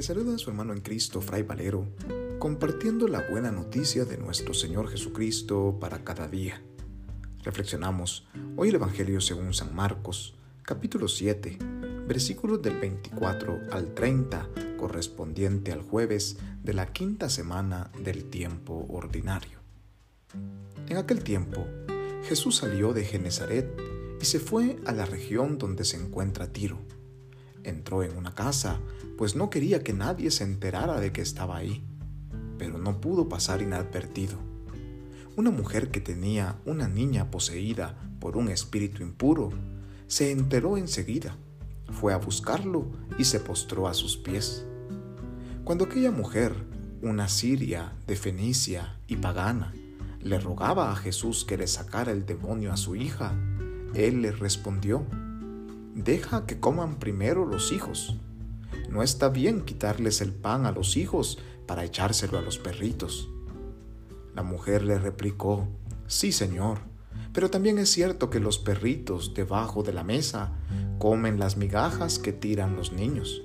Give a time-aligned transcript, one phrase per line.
[0.00, 1.86] Le saluda a su hermano en Cristo, Fray Valero,
[2.38, 6.62] compartiendo la buena noticia de nuestro Señor Jesucristo para cada día.
[7.42, 8.26] Reflexionamos
[8.56, 11.58] hoy el Evangelio según San Marcos, capítulo 7,
[12.08, 19.58] versículos del 24 al 30, correspondiente al jueves de la quinta semana del tiempo ordinario.
[20.88, 21.66] En aquel tiempo,
[22.24, 23.68] Jesús salió de Genezaret
[24.18, 26.78] y se fue a la región donde se encuentra Tiro
[27.64, 28.78] Entró en una casa,
[29.18, 31.84] pues no quería que nadie se enterara de que estaba ahí,
[32.58, 34.38] pero no pudo pasar inadvertido.
[35.36, 39.50] Una mujer que tenía una niña poseída por un espíritu impuro
[40.06, 41.36] se enteró enseguida,
[41.92, 42.86] fue a buscarlo
[43.18, 44.64] y se postró a sus pies.
[45.64, 46.54] Cuando aquella mujer,
[47.02, 49.72] una siria de Fenicia y pagana,
[50.20, 53.32] le rogaba a Jesús que le sacara el demonio a su hija,
[53.94, 55.06] él le respondió,
[56.04, 58.16] deja que coman primero los hijos.
[58.88, 63.28] No está bien quitarles el pan a los hijos para echárselo a los perritos.
[64.34, 65.68] La mujer le replicó,
[66.06, 66.78] sí señor,
[67.32, 70.52] pero también es cierto que los perritos debajo de la mesa
[70.98, 73.42] comen las migajas que tiran los niños.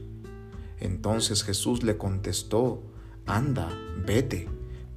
[0.79, 2.83] Entonces Jesús le contestó,
[3.25, 3.69] anda,
[4.05, 4.49] vete,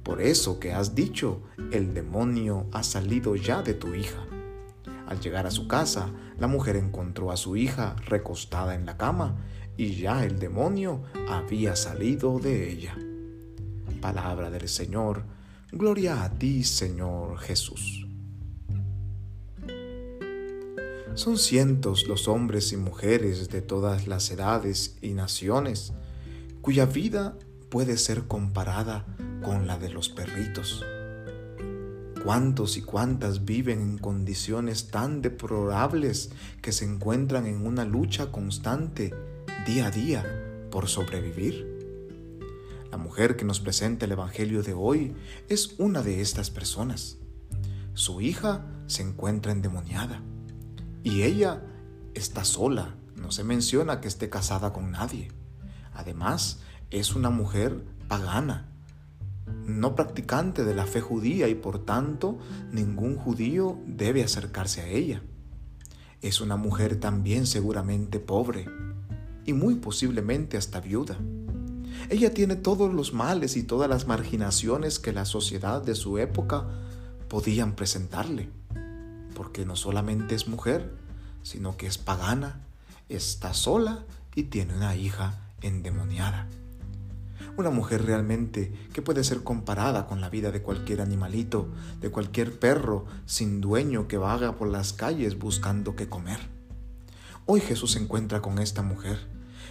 [0.03, 4.25] por eso que has dicho, el demonio ha salido ya de tu hija.
[5.09, 9.37] Al llegar a su casa, la mujer encontró a su hija recostada en la cama
[9.75, 12.95] y ya el demonio había salido de ella.
[14.01, 15.23] Palabra del Señor,
[15.71, 18.05] gloria a ti Señor Jesús.
[21.15, 25.91] Son cientos los hombres y mujeres de todas las edades y naciones
[26.61, 27.35] cuya vida
[27.69, 29.07] puede ser comparada
[29.41, 30.85] con la de los perritos
[32.23, 36.31] ¿Cuántos y cuántas viven en condiciones tan deplorables
[36.61, 39.13] que se encuentran en una lucha constante
[39.65, 41.79] día a día por sobrevivir?
[42.91, 45.15] La mujer que nos presenta el Evangelio de hoy
[45.47, 47.17] es una de estas personas.
[47.93, 50.21] Su hija se encuentra endemoniada
[51.03, 51.63] y ella
[52.15, 55.31] está sola, no se menciona que esté casada con nadie.
[55.93, 56.59] Además,
[56.91, 58.68] es una mujer pagana,
[59.69, 62.37] no practicante de la fe judía y por tanto
[62.71, 65.21] ningún judío debe acercarse a ella.
[66.21, 68.67] Es una mujer también seguramente pobre
[69.45, 71.17] y muy posiblemente hasta viuda.
[72.09, 76.67] Ella tiene todos los males y todas las marginaciones que la sociedad de su época
[77.27, 78.49] podían presentarle,
[79.35, 80.91] porque no solamente es mujer,
[81.43, 82.61] sino que es pagana,
[83.09, 86.47] está sola y tiene una hija endemoniada.
[87.59, 91.67] Una mujer realmente que puede ser comparada con la vida de cualquier animalito,
[91.99, 96.39] de cualquier perro sin dueño que vaga por las calles buscando qué comer.
[97.45, 99.27] Hoy Jesús se encuentra con esta mujer.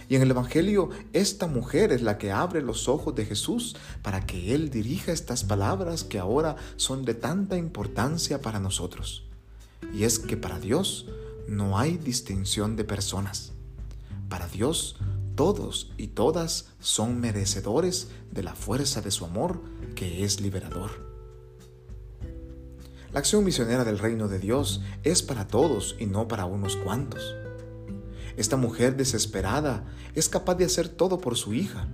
[0.07, 4.23] Y en el Evangelio, esta mujer es la que abre los ojos de Jesús para
[4.23, 9.23] que Él dirija estas palabras que ahora son de tanta importancia para nosotros.
[9.95, 11.07] Y es que para Dios
[11.47, 13.51] no hay distinción de personas.
[14.29, 14.95] Para Dios
[15.39, 19.61] todos y todas son merecedores de la fuerza de su amor
[19.95, 20.91] que es liberador.
[23.13, 27.35] La acción misionera del reino de Dios es para todos y no para unos cuantos.
[28.35, 31.87] Esta mujer desesperada es capaz de hacer todo por su hija.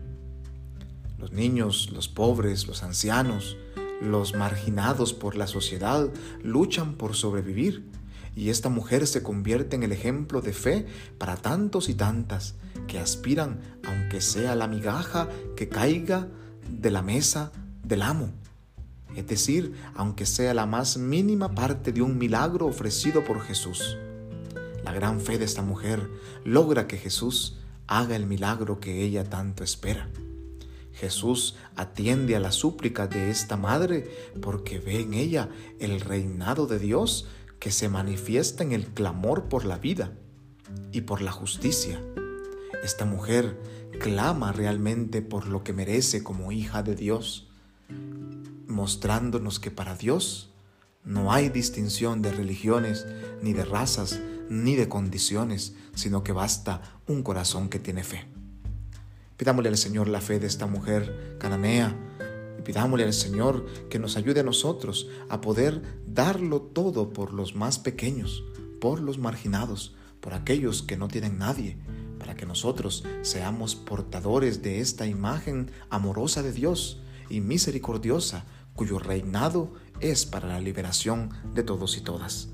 [1.20, 3.58] Los niños, los pobres, los ancianos,
[4.02, 6.10] los marginados por la sociedad
[6.42, 7.92] luchan por sobrevivir
[8.36, 10.88] y esta mujer se convierte en el ejemplo de fe
[11.20, 12.56] para tantos y tantas
[13.00, 16.28] aspiran, aunque sea la migaja que caiga
[16.70, 17.52] de la mesa
[17.84, 18.30] del amo.
[19.16, 23.98] Es decir, aunque sea la más mínima parte de un milagro ofrecido por Jesús.
[24.84, 26.10] La gran fe de esta mujer
[26.44, 27.58] logra que Jesús
[27.88, 30.10] haga el milagro que ella tanto espera.
[30.94, 34.10] Jesús atiende a la súplica de esta madre
[34.42, 37.28] porque ve en ella el reinado de Dios
[37.60, 40.12] que se manifiesta en el clamor por la vida
[40.92, 42.00] y por la justicia.
[42.84, 43.60] Esta mujer
[44.00, 47.48] clama realmente por lo que merece como hija de Dios,
[48.68, 50.52] mostrándonos que para Dios
[51.04, 53.06] no hay distinción de religiones,
[53.42, 54.20] ni de razas,
[54.50, 58.26] ni de condiciones, sino que basta un corazón que tiene fe.
[59.38, 61.96] Pidámosle al Señor la fe de esta mujer cananea,
[62.66, 67.78] Pidámosle al Señor que nos ayude a nosotros a poder darlo todo por los más
[67.78, 68.44] pequeños,
[68.82, 71.78] por los marginados, por aquellos que no tienen nadie,
[72.26, 77.00] para que nosotros seamos portadores de esta imagen amorosa de Dios
[77.30, 82.50] y misericordiosa, cuyo reinado es para la liberación de todos y todas.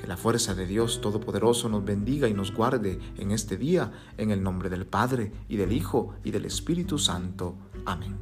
[0.00, 4.32] Que la fuerza de Dios Todopoderoso nos bendiga y nos guarde en este día, en
[4.32, 7.54] el nombre del Padre, y del Hijo, y del Espíritu Santo.
[7.86, 8.16] Amén.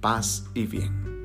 [0.00, 1.15] Paz y bien.